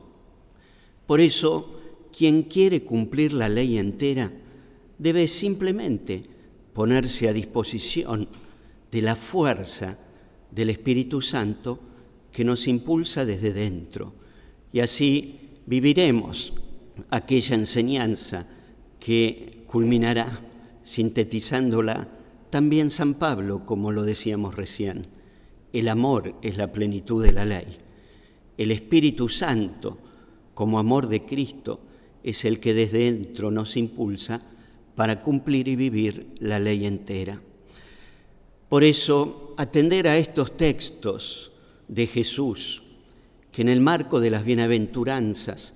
Por 1.07 1.21
eso, 1.21 1.81
quien 2.17 2.43
quiere 2.43 2.85
cumplir 2.85 3.33
la 3.33 3.49
ley 3.49 3.79
entera 3.79 4.31
debe 5.03 5.27
simplemente 5.27 6.23
ponerse 6.73 7.29
a 7.29 7.33
disposición 7.33 8.29
de 8.91 9.03
la 9.03 9.17
fuerza 9.17 9.99
del 10.49 10.71
Espíritu 10.71 11.21
Santo 11.21 11.81
que 12.31 12.45
nos 12.45 12.69
impulsa 12.69 13.25
desde 13.25 13.53
dentro. 13.53 14.15
Y 14.73 14.79
así 14.79 15.41
viviremos 15.67 16.53
aquella 17.11 17.57
enseñanza 17.57 18.47
que 19.01 19.65
culminará 19.67 20.41
sintetizándola 20.85 22.09
también 22.51 22.89
San 22.89 23.15
Pablo, 23.15 23.67
como 23.67 23.91
lo 23.91 24.05
decíamos 24.05 24.55
recién. 24.55 25.07
El 25.73 25.89
amor 25.89 26.37
es 26.43 26.57
la 26.57 26.73
plenitud 26.73 27.25
de 27.25 27.33
la 27.33 27.45
ley. 27.45 27.67
El 28.57 28.71
Espíritu 28.71 29.29
Santo, 29.29 29.99
como 30.55 30.79
amor 30.79 31.09
de 31.09 31.25
Cristo, 31.25 31.81
es 32.23 32.45
el 32.45 32.61
que 32.61 32.73
desde 32.73 32.99
dentro 32.99 33.51
nos 33.51 33.77
impulsa 33.77 34.41
para 34.95 35.23
cumplir 35.23 35.69
y 35.69 35.77
vivir 35.77 36.27
la 36.39 36.59
ley 36.59 36.87
entera. 36.87 37.41
Por 38.69 38.85
eso, 38.85 39.55
atender 39.57 40.09
a 40.09 40.17
estos 40.17 40.57
textos 40.57 41.53
de 41.89 42.07
Jesús, 42.07 42.83
que 43.51 43.63
en 43.63 43.69
el 43.69 43.81
marco 43.81 44.19
de 44.19 44.31
las 44.31 44.45
bienaventuranzas 44.45 45.75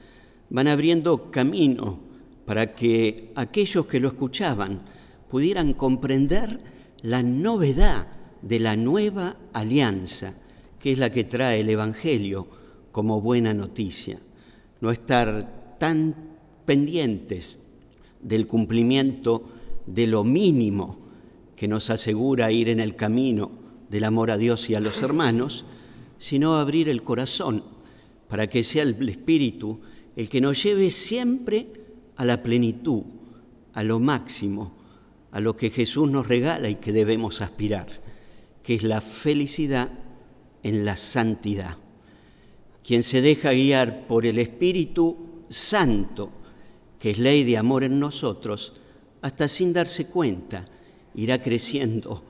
van 0.48 0.68
abriendo 0.68 1.30
camino 1.30 2.00
para 2.46 2.74
que 2.74 3.32
aquellos 3.34 3.86
que 3.86 4.00
lo 4.00 4.08
escuchaban 4.08 4.80
pudieran 5.28 5.74
comprender 5.74 6.58
la 7.02 7.22
novedad 7.22 8.06
de 8.40 8.60
la 8.60 8.76
nueva 8.76 9.36
alianza, 9.52 10.34
que 10.78 10.92
es 10.92 10.98
la 10.98 11.10
que 11.10 11.24
trae 11.24 11.60
el 11.60 11.68
Evangelio 11.68 12.46
como 12.92 13.20
buena 13.20 13.52
noticia. 13.52 14.18
No 14.80 14.90
estar 14.90 15.76
tan 15.78 16.14
pendientes 16.64 17.58
del 18.20 18.46
cumplimiento 18.46 19.44
de 19.86 20.06
lo 20.06 20.24
mínimo 20.24 20.98
que 21.54 21.68
nos 21.68 21.90
asegura 21.90 22.52
ir 22.52 22.68
en 22.68 22.80
el 22.80 22.96
camino 22.96 23.50
del 23.88 24.04
amor 24.04 24.30
a 24.30 24.36
Dios 24.36 24.68
y 24.68 24.74
a 24.74 24.80
los 24.80 25.02
hermanos, 25.02 25.64
sino 26.18 26.56
abrir 26.56 26.88
el 26.88 27.02
corazón 27.02 27.62
para 28.28 28.48
que 28.48 28.64
sea 28.64 28.82
el 28.82 29.08
Espíritu 29.08 29.80
el 30.16 30.28
que 30.30 30.40
nos 30.40 30.62
lleve 30.62 30.90
siempre 30.90 31.68
a 32.16 32.24
la 32.24 32.42
plenitud, 32.42 33.02
a 33.74 33.82
lo 33.82 34.00
máximo, 34.00 34.72
a 35.30 35.40
lo 35.40 35.56
que 35.56 35.70
Jesús 35.70 36.10
nos 36.10 36.26
regala 36.26 36.70
y 36.70 36.76
que 36.76 36.92
debemos 36.92 37.42
aspirar, 37.42 37.86
que 38.62 38.74
es 38.74 38.82
la 38.82 39.02
felicidad 39.02 39.90
en 40.62 40.84
la 40.86 40.96
santidad. 40.96 41.76
Quien 42.82 43.02
se 43.02 43.20
deja 43.20 43.52
guiar 43.52 44.06
por 44.06 44.24
el 44.24 44.38
Espíritu 44.38 45.44
Santo, 45.50 46.30
que 46.98 47.10
es 47.10 47.18
ley 47.18 47.44
de 47.44 47.58
amor 47.58 47.84
en 47.84 48.00
nosotros, 48.00 48.74
hasta 49.22 49.48
sin 49.48 49.72
darse 49.72 50.06
cuenta, 50.06 50.64
irá 51.14 51.40
creciendo 51.40 52.22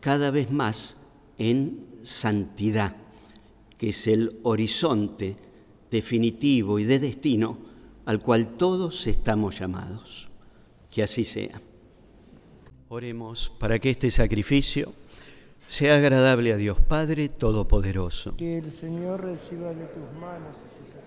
cada 0.00 0.30
vez 0.30 0.50
más 0.50 0.96
en 1.38 1.86
santidad, 2.02 2.96
que 3.78 3.90
es 3.90 4.06
el 4.06 4.38
horizonte 4.42 5.36
definitivo 5.90 6.78
y 6.78 6.84
de 6.84 6.98
destino 6.98 7.58
al 8.04 8.20
cual 8.20 8.56
todos 8.56 9.06
estamos 9.06 9.58
llamados. 9.58 10.28
Que 10.90 11.02
así 11.02 11.24
sea. 11.24 11.60
Oremos 12.88 13.52
para 13.58 13.78
que 13.78 13.90
este 13.90 14.10
sacrificio 14.10 14.94
sea 15.66 15.96
agradable 15.96 16.52
a 16.52 16.56
Dios 16.56 16.80
Padre 16.80 17.28
Todopoderoso. 17.28 18.36
Que 18.36 18.58
el 18.58 18.70
Señor 18.70 19.24
reciba 19.24 19.74
de 19.74 19.86
tus 19.86 20.20
manos 20.20 20.56
este 20.58 20.84
sacrificio. 20.84 21.05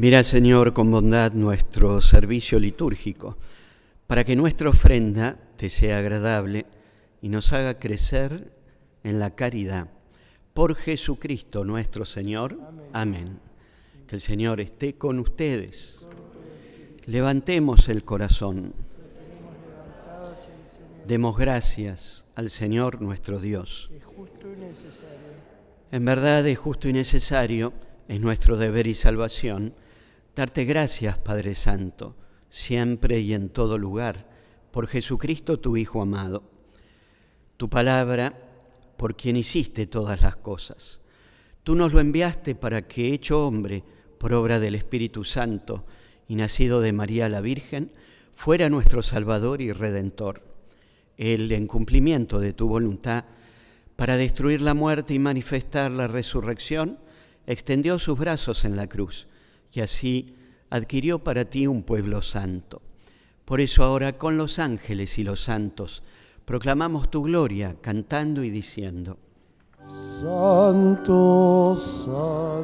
Mira, 0.00 0.22
Señor, 0.22 0.74
con 0.74 0.92
bondad 0.92 1.32
nuestro 1.32 2.00
servicio 2.00 2.60
litúrgico, 2.60 3.36
para 4.06 4.22
que 4.22 4.36
nuestra 4.36 4.70
ofrenda 4.70 5.36
te 5.56 5.68
sea 5.68 5.98
agradable 5.98 6.66
y 7.20 7.28
nos 7.28 7.52
haga 7.52 7.80
crecer 7.80 8.52
en 9.02 9.18
la 9.18 9.34
caridad. 9.34 9.88
Por 10.54 10.76
Jesucristo 10.76 11.64
nuestro 11.64 12.04
Señor. 12.04 12.60
Amén. 12.92 13.40
Que 14.06 14.14
el 14.14 14.20
Señor 14.20 14.60
esté 14.60 14.94
con 14.94 15.18
ustedes. 15.18 16.06
Levantemos 17.06 17.88
el 17.88 18.04
corazón. 18.04 18.74
Demos 21.08 21.36
gracias 21.36 22.24
al 22.36 22.50
Señor 22.50 23.02
nuestro 23.02 23.40
Dios. 23.40 23.90
En 25.90 26.04
verdad 26.04 26.46
es 26.46 26.56
justo 26.56 26.88
y 26.88 26.92
necesario, 26.92 27.72
es 28.06 28.20
nuestro 28.20 28.56
deber 28.56 28.86
y 28.86 28.94
salvación, 28.94 29.74
darte 30.38 30.64
gracias, 30.64 31.18
Padre 31.18 31.56
Santo, 31.56 32.14
siempre 32.48 33.18
y 33.18 33.32
en 33.32 33.48
todo 33.48 33.76
lugar, 33.76 34.30
por 34.70 34.86
Jesucristo 34.86 35.58
tu 35.58 35.76
Hijo 35.76 36.00
amado. 36.00 36.44
Tu 37.56 37.68
palabra, 37.68 38.38
por 38.96 39.16
quien 39.16 39.36
hiciste 39.36 39.88
todas 39.88 40.22
las 40.22 40.36
cosas. 40.36 41.00
Tú 41.64 41.74
nos 41.74 41.92
lo 41.92 41.98
enviaste 41.98 42.54
para 42.54 42.86
que, 42.86 43.12
hecho 43.12 43.44
hombre, 43.44 43.82
por 44.16 44.32
obra 44.32 44.60
del 44.60 44.76
Espíritu 44.76 45.24
Santo 45.24 45.84
y 46.28 46.36
nacido 46.36 46.80
de 46.80 46.92
María 46.92 47.28
la 47.28 47.40
Virgen, 47.40 47.90
fuera 48.32 48.70
nuestro 48.70 49.02
Salvador 49.02 49.60
y 49.60 49.72
Redentor. 49.72 50.44
Él, 51.16 51.50
en 51.50 51.66
cumplimiento 51.66 52.38
de 52.38 52.52
tu 52.52 52.68
voluntad, 52.68 53.24
para 53.96 54.16
destruir 54.16 54.62
la 54.62 54.74
muerte 54.74 55.14
y 55.14 55.18
manifestar 55.18 55.90
la 55.90 56.06
resurrección, 56.06 57.00
extendió 57.48 57.98
sus 57.98 58.16
brazos 58.16 58.64
en 58.64 58.76
la 58.76 58.86
cruz 58.86 59.26
y 59.72 59.80
así 59.80 60.34
adquirió 60.70 61.18
para 61.18 61.44
ti 61.44 61.66
un 61.66 61.82
pueblo 61.82 62.22
santo. 62.22 62.82
Por 63.44 63.60
eso 63.60 63.82
ahora 63.84 64.18
con 64.18 64.36
los 64.36 64.58
ángeles 64.58 65.18
y 65.18 65.24
los 65.24 65.42
santos 65.42 66.02
proclamamos 66.44 67.10
tu 67.10 67.22
gloria 67.22 67.76
cantando 67.80 68.44
y 68.44 68.50
diciendo, 68.50 69.18
Santo, 69.82 71.76
santo, 71.76 72.56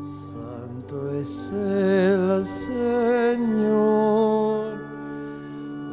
santo 0.00 1.14
es 1.14 1.52
el 1.52 2.44
Señor. 2.44 4.18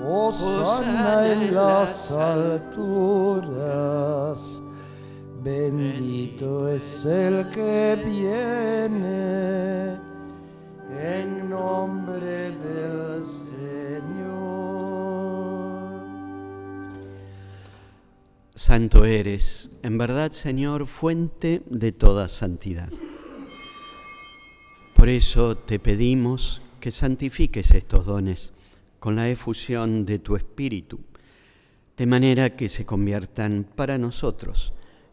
Hosanna 0.08 1.32
en 1.32 1.54
las 1.54 2.12
alturas. 2.12 3.46
Bendito 5.46 6.68
es 6.68 7.06
el 7.06 7.52
que 7.52 8.02
viene 8.04 9.92
en 10.90 11.48
nombre 11.48 12.50
del 12.50 13.24
Señor. 13.24 13.62
Santo 18.56 19.06
eres, 19.06 19.70
en 19.84 20.00
verdad 20.00 20.32
Señor, 20.32 20.88
fuente 20.88 21.62
de 21.70 21.92
toda 21.92 22.28
santidad. 22.28 22.90
Por 24.96 25.10
eso 25.10 25.58
te 25.58 25.78
pedimos 25.78 26.60
que 26.80 26.90
santifiques 26.90 27.70
estos 27.70 28.08
dones 28.08 28.52
con 29.00 29.16
la 29.16 29.30
efusión 29.30 30.08
de 30.08 30.18
tu 30.18 30.36
Espíritu, 30.38 31.02
de 31.98 32.08
manera 32.08 32.56
que 32.56 32.68
se 32.68 32.84
conviertan 32.84 33.68
para 33.76 34.00
nosotros 34.00 34.74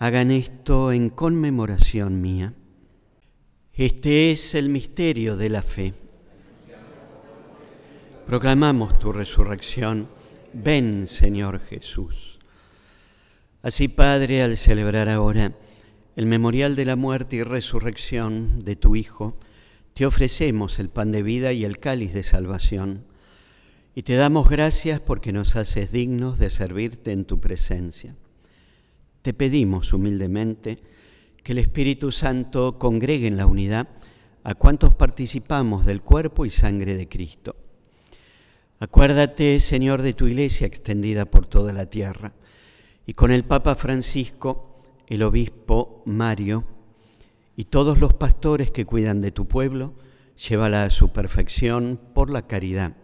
Hagan 0.00 0.30
esto 0.30 0.92
en 0.92 1.10
conmemoración 1.10 2.20
mía. 2.20 2.54
Este 3.72 4.30
es 4.30 4.54
el 4.54 4.68
misterio 4.68 5.36
de 5.36 5.48
la 5.48 5.62
fe. 5.62 5.92
Proclamamos 8.24 8.96
tu 9.00 9.12
resurrección. 9.12 10.08
Ven, 10.52 11.08
Señor 11.08 11.58
Jesús. 11.58 12.38
Así, 13.60 13.88
Padre, 13.88 14.42
al 14.42 14.56
celebrar 14.56 15.08
ahora 15.08 15.54
el 16.14 16.26
memorial 16.26 16.76
de 16.76 16.84
la 16.84 16.94
muerte 16.94 17.34
y 17.34 17.42
resurrección 17.42 18.64
de 18.64 18.76
tu 18.76 18.94
Hijo, 18.94 19.36
te 19.94 20.06
ofrecemos 20.06 20.78
el 20.78 20.90
pan 20.90 21.10
de 21.10 21.24
vida 21.24 21.52
y 21.52 21.64
el 21.64 21.80
cáliz 21.80 22.14
de 22.14 22.22
salvación, 22.22 23.04
y 23.96 24.02
te 24.02 24.14
damos 24.14 24.48
gracias 24.48 25.00
porque 25.00 25.32
nos 25.32 25.56
haces 25.56 25.90
dignos 25.90 26.38
de 26.38 26.50
servirte 26.50 27.10
en 27.10 27.24
tu 27.24 27.40
presencia. 27.40 28.14
Te 29.22 29.34
pedimos 29.34 29.92
humildemente 29.92 30.78
que 31.42 31.52
el 31.52 31.58
Espíritu 31.58 32.12
Santo 32.12 32.78
congregue 32.78 33.26
en 33.26 33.36
la 33.36 33.46
unidad 33.46 33.88
a 34.44 34.54
cuantos 34.54 34.94
participamos 34.94 35.84
del 35.84 36.02
cuerpo 36.02 36.46
y 36.46 36.50
sangre 36.50 36.96
de 36.96 37.08
Cristo. 37.08 37.56
Acuérdate, 38.80 39.58
Señor, 39.60 40.02
de 40.02 40.14
tu 40.14 40.26
iglesia 40.26 40.66
extendida 40.66 41.24
por 41.24 41.46
toda 41.46 41.72
la 41.72 41.86
tierra, 41.86 42.32
y 43.06 43.14
con 43.14 43.32
el 43.32 43.44
Papa 43.44 43.74
Francisco, 43.74 44.76
el 45.06 45.22
obispo 45.22 46.02
Mario, 46.06 46.64
y 47.56 47.64
todos 47.64 47.98
los 47.98 48.14
pastores 48.14 48.70
que 48.70 48.84
cuidan 48.84 49.20
de 49.20 49.32
tu 49.32 49.48
pueblo, 49.48 49.94
llévala 50.48 50.84
a 50.84 50.90
su 50.90 51.10
perfección 51.10 51.98
por 52.14 52.30
la 52.30 52.46
caridad. 52.46 52.94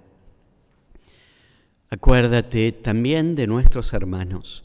Acuérdate 1.91 2.71
también 2.71 3.35
de 3.35 3.47
nuestros 3.49 3.93
hermanos 3.93 4.65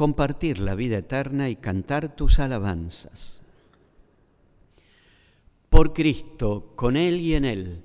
compartir 0.00 0.60
la 0.60 0.74
vida 0.74 0.96
eterna 0.96 1.50
y 1.50 1.56
cantar 1.56 2.16
tus 2.16 2.38
alabanzas. 2.38 3.42
Por 5.68 5.92
Cristo, 5.92 6.72
con 6.74 6.96
Él 6.96 7.16
y 7.20 7.34
en 7.34 7.44
Él, 7.44 7.82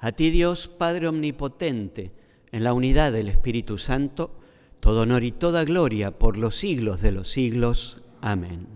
a 0.00 0.10
ti 0.10 0.30
Dios 0.30 0.66
Padre 0.66 1.06
Omnipotente, 1.06 2.10
en 2.50 2.64
la 2.64 2.72
unidad 2.72 3.12
del 3.12 3.28
Espíritu 3.28 3.78
Santo, 3.78 4.40
todo 4.80 5.02
honor 5.02 5.22
y 5.22 5.30
toda 5.30 5.62
gloria 5.62 6.18
por 6.18 6.36
los 6.36 6.56
siglos 6.56 7.00
de 7.00 7.12
los 7.12 7.30
siglos. 7.30 8.02
Amén. 8.20 8.66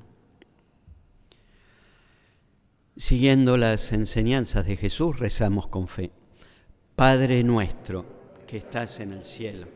Siguiendo 2.96 3.57
las 3.57 3.92
enseñanzas 3.92 4.64
de 4.64 4.77
Jesús, 4.77 5.18
rezamos 5.18 5.66
con 5.66 5.88
fe. 5.88 6.12
Padre 6.94 7.42
nuestro, 7.42 8.07
que 8.46 8.59
estás 8.59 9.01
en 9.01 9.11
el 9.11 9.25
cielo, 9.25 9.76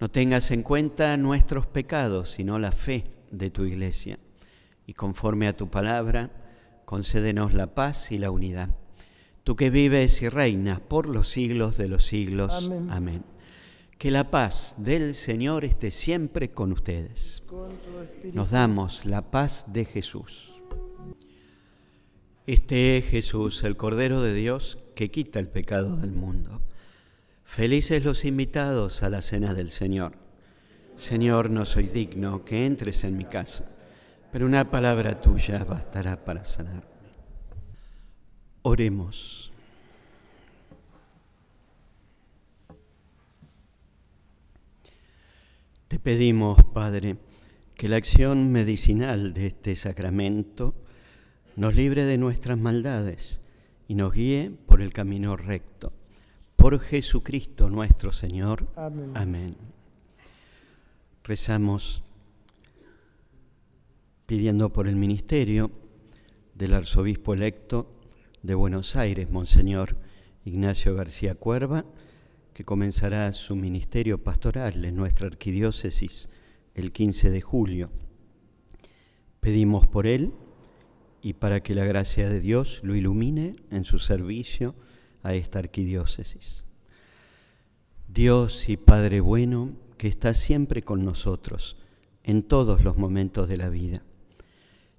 No 0.00 0.08
tengas 0.08 0.50
en 0.50 0.62
cuenta 0.62 1.16
nuestros 1.16 1.66
pecados, 1.66 2.30
sino 2.30 2.58
la 2.58 2.72
fe 2.72 3.04
de 3.30 3.50
tu 3.50 3.64
iglesia. 3.64 4.18
Y 4.86 4.94
conforme 4.94 5.48
a 5.48 5.56
tu 5.56 5.68
palabra, 5.68 6.30
concédenos 6.84 7.52
la 7.52 7.74
paz 7.74 8.12
y 8.12 8.18
la 8.18 8.30
unidad. 8.30 8.70
Tú 9.44 9.56
que 9.56 9.70
vives 9.70 10.22
y 10.22 10.28
reinas 10.28 10.80
por 10.80 11.08
los 11.08 11.28
siglos 11.28 11.76
de 11.76 11.88
los 11.88 12.04
siglos. 12.04 12.52
Amén. 12.52 12.88
Amén. 12.90 13.24
Que 13.98 14.10
la 14.12 14.30
paz 14.30 14.76
del 14.78 15.14
Señor 15.14 15.64
esté 15.64 15.90
siempre 15.90 16.50
con 16.50 16.70
ustedes. 16.72 17.42
Nos 18.32 18.50
damos 18.50 19.04
la 19.04 19.30
paz 19.30 19.64
de 19.72 19.84
Jesús. 19.84 20.52
Este 22.46 22.96
es 22.96 23.04
Jesús, 23.06 23.64
el 23.64 23.76
Cordero 23.76 24.22
de 24.22 24.32
Dios, 24.32 24.78
que 24.94 25.10
quita 25.10 25.38
el 25.40 25.48
pecado 25.48 25.96
del 25.96 26.12
mundo. 26.12 26.62
Felices 27.48 28.04
los 28.04 28.26
invitados 28.26 29.02
a 29.02 29.08
la 29.08 29.22
cena 29.22 29.54
del 29.54 29.70
Señor. 29.70 30.12
Señor, 30.94 31.48
no 31.50 31.64
soy 31.64 31.88
digno 31.88 32.44
que 32.44 32.66
entres 32.66 33.02
en 33.04 33.16
mi 33.16 33.24
casa, 33.24 33.64
pero 34.30 34.46
una 34.46 34.70
palabra 34.70 35.20
tuya 35.20 35.64
bastará 35.64 36.24
para 36.24 36.44
sanarme. 36.44 36.84
Oremos. 38.62 39.50
Te 45.88 45.98
pedimos, 45.98 46.62
Padre, 46.62 47.16
Que 47.74 47.88
la 47.88 47.96
acción 47.96 48.52
medicinal 48.52 49.32
de 49.32 49.46
este 49.48 49.74
sacramento 49.74 50.74
nos 51.56 51.74
libre 51.74 52.04
de 52.04 52.18
nuestras 52.18 52.58
maldades 52.58 53.40
y 53.88 53.94
nos 53.94 54.12
guíe 54.12 54.52
por 54.66 54.82
el 54.82 54.92
camino 54.92 55.36
recto. 55.36 55.92
Por 56.58 56.80
Jesucristo 56.80 57.70
nuestro 57.70 58.10
Señor. 58.10 58.66
Amén. 58.74 59.12
Amén. 59.14 59.56
Rezamos 61.22 62.02
pidiendo 64.26 64.72
por 64.72 64.88
el 64.88 64.96
ministerio 64.96 65.70
del 66.54 66.74
arzobispo 66.74 67.32
electo 67.32 67.94
de 68.42 68.56
Buenos 68.56 68.96
Aires, 68.96 69.30
Monseñor 69.30 69.94
Ignacio 70.44 70.96
García 70.96 71.36
Cuerva, 71.36 71.84
que 72.54 72.64
comenzará 72.64 73.32
su 73.32 73.54
ministerio 73.54 74.18
pastoral 74.24 74.84
en 74.84 74.96
nuestra 74.96 75.28
arquidiócesis 75.28 76.28
el 76.74 76.90
15 76.90 77.30
de 77.30 77.40
julio. 77.40 77.90
Pedimos 79.38 79.86
por 79.86 80.08
él 80.08 80.32
y 81.22 81.34
para 81.34 81.62
que 81.62 81.76
la 81.76 81.84
gracia 81.84 82.28
de 82.28 82.40
Dios 82.40 82.80
lo 82.82 82.96
ilumine 82.96 83.54
en 83.70 83.84
su 83.84 84.00
servicio 84.00 84.74
a 85.22 85.34
esta 85.34 85.58
arquidiócesis. 85.58 86.64
Dios 88.06 88.68
y 88.68 88.76
Padre 88.76 89.20
bueno, 89.20 89.72
que 89.96 90.08
está 90.08 90.32
siempre 90.34 90.82
con 90.82 91.04
nosotros 91.04 91.76
en 92.22 92.42
todos 92.42 92.84
los 92.84 92.96
momentos 92.96 93.48
de 93.48 93.56
la 93.56 93.68
vida. 93.68 94.02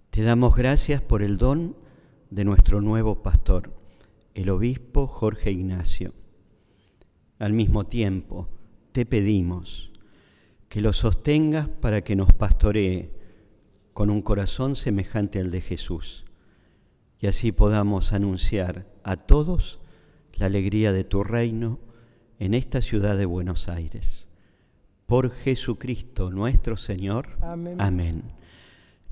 Te 0.10 0.24
damos 0.24 0.56
gracias 0.56 1.02
por 1.02 1.22
el 1.22 1.38
don 1.38 1.76
de 2.30 2.44
nuestro 2.44 2.82
nuevo 2.82 3.24
pastor, 3.24 3.74
el 4.34 4.50
obispo 4.50 5.08
Jorge 5.08 5.52
Ignacio. 5.52 6.14
Al 7.40 7.54
mismo 7.54 7.86
tiempo, 7.86 8.50
te 8.92 9.06
pedimos 9.06 9.92
que 10.68 10.82
lo 10.82 10.94
sostengas 10.94 11.68
para 11.68 12.04
que 12.04 12.16
nos 12.16 12.34
pastoree 12.34 13.12
con 13.94 14.10
un 14.10 14.22
corazón 14.22 14.76
semejante 14.76 15.40
al 15.40 15.52
de 15.52 15.62
Jesús 15.62 16.26
y 17.20 17.28
así 17.28 17.52
podamos 17.52 18.14
anunciar 18.14 18.86
a 19.04 19.18
todos 19.18 19.79
la 20.40 20.46
alegría 20.46 20.92
de 20.94 21.04
tu 21.04 21.24
reino 21.24 21.80
en 22.40 22.54
esta 22.54 22.82
ciudad 22.82 23.18
de 23.18 23.26
Buenos 23.26 23.68
Aires. 23.68 24.28
Por 25.06 25.32
Jesucristo 25.32 26.30
nuestro 26.32 26.78
Señor. 26.78 27.38
Amén. 27.42 27.76
Amén. 27.80 28.24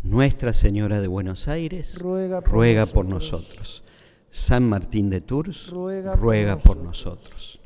Nuestra 0.03 0.53
Señora 0.53 1.01
de 1.01 1.07
Buenos 1.07 1.47
Aires 1.47 1.99
Ruega 1.99 2.41
por 2.41 2.53
ruega 2.53 2.85
por 2.85 3.05
nosotros. 3.05 3.49
nosotros. 3.49 3.83
San 4.29 4.69
Martín 4.69 5.09
de 5.09 5.21
Tours 5.21 5.69
Ruega 5.69 6.11
por 6.11 6.21
ruega 6.21 6.57
por 6.57 6.77
nosotros. 6.77 7.29
nosotros. 7.29 7.59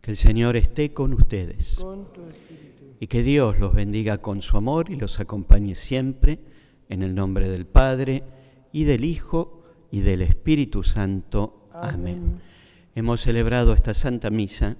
Que 0.00 0.10
el 0.12 0.16
Señor 0.16 0.56
esté 0.56 0.92
con 0.92 1.12
ustedes 1.12 1.76
Con 1.76 2.06
y 3.00 3.08
que 3.08 3.24
Dios 3.24 3.58
los 3.58 3.74
bendiga 3.74 4.18
con 4.18 4.42
su 4.42 4.56
amor 4.56 4.88
y 4.88 4.94
los 4.94 5.18
acompañe 5.18 5.74
siempre 5.74 6.38
en 6.88 7.02
el 7.02 7.16
nombre 7.16 7.50
del 7.50 7.66
Padre 7.66 8.22
y 8.72 8.84
del 8.84 9.04
Hijo 9.04 9.64
y 9.90 10.00
del 10.00 10.22
Espíritu 10.22 10.84
Santo. 10.84 11.68
Amén. 11.72 11.94
Amén. 11.96 12.51
Hemos 12.94 13.22
celebrado 13.22 13.72
esta 13.72 13.94
Santa 13.94 14.28
Misa. 14.28 14.76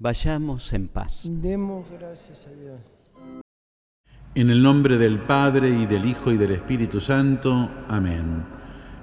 Vayamos 0.00 0.72
en 0.72 0.88
paz. 0.88 1.28
Demos 1.30 1.86
gracias 1.92 2.48
a 2.48 2.50
Dios. 2.50 2.80
En 4.34 4.50
el 4.50 4.60
nombre 4.60 4.98
del 4.98 5.20
Padre 5.20 5.68
y 5.68 5.86
del 5.86 6.04
Hijo 6.04 6.32
y 6.32 6.36
del 6.36 6.50
Espíritu 6.50 6.98
Santo. 7.00 7.70
Amén. 7.86 8.42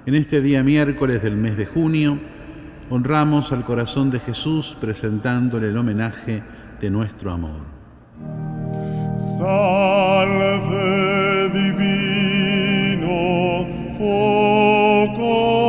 En 0.04 0.14
este 0.14 0.42
día 0.42 0.62
miércoles 0.62 1.22
del 1.22 1.38
mes 1.38 1.56
de 1.56 1.64
junio, 1.64 2.18
honramos 2.90 3.50
al 3.52 3.64
corazón 3.64 4.10
de 4.10 4.20
Jesús 4.20 4.76
presentándole 4.78 5.68
el 5.68 5.78
homenaje 5.78 6.42
de 6.80 6.90
nuestro 6.90 7.32
amor. 7.32 7.62
Salve 9.14 10.60
divino, 11.48 13.06
foco 13.96 15.59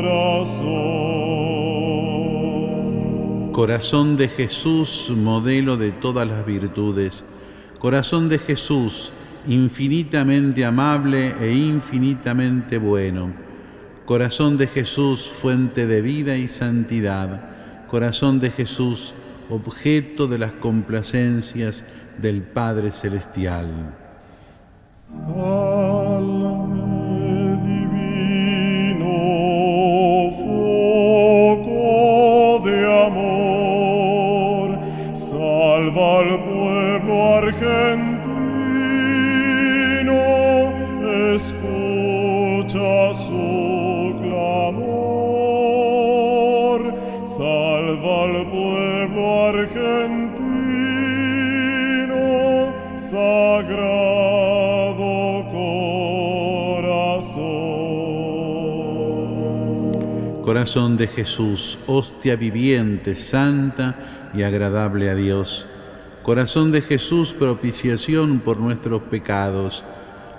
corazón. 0.00 0.70
Corazón 3.52 4.16
de 4.16 4.28
Jesús, 4.28 5.12
modelo 5.14 5.76
de 5.76 5.92
todas 5.92 6.26
las 6.26 6.46
virtudes. 6.46 7.24
Corazón 7.78 8.28
de 8.28 8.38
Jesús, 8.38 9.12
infinitamente 9.46 10.64
amable 10.64 11.34
e 11.40 11.52
infinitamente 11.52 12.78
bueno. 12.78 13.32
Corazón 14.04 14.56
de 14.56 14.66
Jesús, 14.66 15.30
fuente 15.30 15.86
de 15.86 16.02
vida 16.02 16.36
y 16.36 16.48
santidad. 16.48 17.86
Corazón 17.86 18.40
de 18.40 18.50
Jesús, 18.50 19.14
objeto 19.48 20.26
de 20.26 20.38
las 20.38 20.52
complacencias 20.52 21.84
del 22.18 22.42
Padre 22.42 22.92
Celestial. 22.92 23.94
Salve 24.92 25.99
corazón. 60.50 60.96
De 60.96 61.06
Jesús, 61.06 61.78
hostia 61.86 62.34
viviente, 62.34 63.14
santa 63.14 64.30
y 64.34 64.42
agradable 64.42 65.08
a 65.08 65.14
Dios. 65.14 65.64
Corazón 66.24 66.72
de 66.72 66.82
Jesús, 66.82 67.34
propiciación 67.34 68.40
por 68.40 68.58
nuestros 68.58 69.00
pecados. 69.02 69.84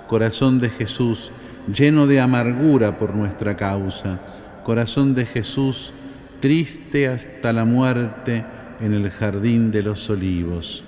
Corazón 0.08 0.60
de 0.60 0.68
Jesús, 0.68 1.32
lleno 1.66 2.06
de 2.06 2.20
amargura 2.20 2.98
por 2.98 3.14
nuestra 3.14 3.56
causa. 3.56 4.20
Corazón 4.64 5.14
de 5.14 5.24
Jesús, 5.24 5.94
triste 6.40 7.08
hasta 7.08 7.54
la 7.54 7.64
muerte 7.64 8.44
en 8.80 8.92
el 8.92 9.10
jardín 9.10 9.70
de 9.70 9.82
los 9.82 10.10
olivos. 10.10 10.84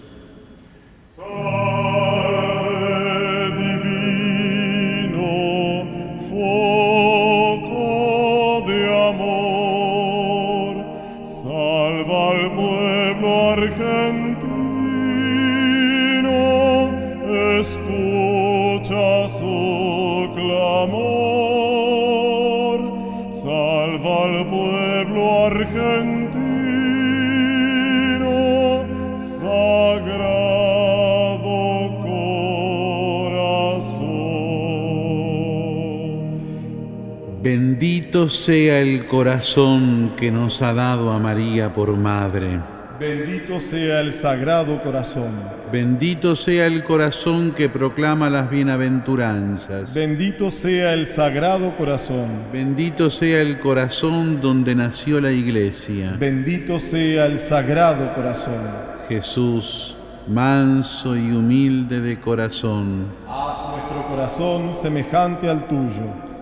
Bendito 38.24 38.40
sea 38.40 38.80
el 38.80 39.04
corazón 39.04 40.14
que 40.16 40.30
nos 40.30 40.62
ha 40.62 40.72
dado 40.72 41.10
a 41.10 41.18
María 41.18 41.74
por 41.74 41.94
madre. 41.94 42.58
Bendito 42.98 43.60
sea 43.60 44.00
el 44.00 44.12
Sagrado 44.12 44.82
Corazón. 44.82 45.28
Bendito 45.70 46.34
sea 46.34 46.64
el 46.64 46.82
corazón 46.84 47.52
que 47.52 47.68
proclama 47.68 48.30
las 48.30 48.48
bienaventuranzas. 48.48 49.92
Bendito 49.92 50.48
sea 50.48 50.94
el 50.94 51.04
Sagrado 51.04 51.76
Corazón. 51.76 52.44
Bendito 52.50 53.10
sea 53.10 53.42
el 53.42 53.58
corazón 53.58 54.40
donde 54.40 54.74
nació 54.74 55.20
la 55.20 55.30
iglesia. 55.30 56.16
Bendito 56.18 56.78
sea 56.78 57.26
el 57.26 57.38
Sagrado 57.38 58.10
Corazón. 58.14 58.62
Jesús, 59.06 59.98
manso 60.28 61.14
y 61.14 61.30
humilde 61.30 62.00
de 62.00 62.18
corazón. 62.18 63.04
Haz 63.28 63.56
nuestro 63.70 64.08
corazón 64.08 64.72
semejante 64.72 65.46
al 65.46 65.68
tuyo. 65.68 66.33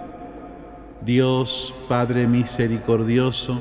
Dios, 1.05 1.75
Padre 1.89 2.29
misericordioso, 2.29 3.61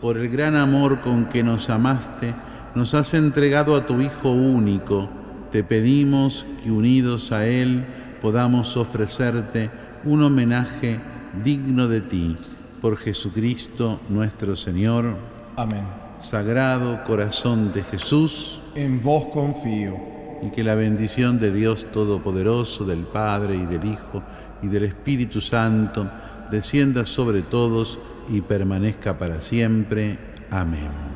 por 0.00 0.18
el 0.18 0.28
gran 0.28 0.56
amor 0.56 1.00
con 1.00 1.26
que 1.26 1.44
nos 1.44 1.70
amaste, 1.70 2.34
nos 2.74 2.94
has 2.94 3.14
entregado 3.14 3.76
a 3.76 3.86
tu 3.86 4.00
Hijo 4.00 4.30
único. 4.30 5.08
Te 5.52 5.62
pedimos 5.62 6.46
que 6.62 6.70
unidos 6.70 7.30
a 7.30 7.46
Él 7.46 7.84
podamos 8.20 8.76
ofrecerte 8.76 9.70
un 10.04 10.22
homenaje 10.22 10.98
digno 11.44 11.86
de 11.86 12.00
ti. 12.00 12.36
Por 12.80 12.96
Jesucristo 12.96 14.00
nuestro 14.08 14.56
Señor. 14.56 15.16
Amén. 15.56 15.84
Sagrado 16.18 17.04
corazón 17.04 17.72
de 17.72 17.82
Jesús. 17.82 18.62
En 18.74 19.00
vos 19.00 19.26
confío. 19.26 19.96
Y 20.42 20.50
que 20.50 20.64
la 20.64 20.74
bendición 20.74 21.38
de 21.38 21.52
Dios 21.52 21.86
Todopoderoso, 21.92 22.84
del 22.84 23.00
Padre 23.00 23.56
y 23.56 23.66
del 23.66 23.84
Hijo 23.84 24.22
y 24.62 24.68
del 24.68 24.84
Espíritu 24.84 25.40
Santo, 25.40 26.08
descienda 26.50 27.06
sobre 27.06 27.42
todos 27.42 27.98
y 28.28 28.40
permanezca 28.40 29.18
para 29.18 29.40
siempre. 29.40 30.18
Amén. 30.50 31.09